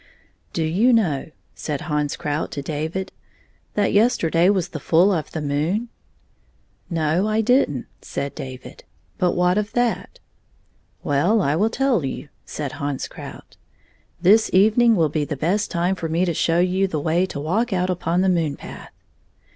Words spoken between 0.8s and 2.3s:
know," said Hans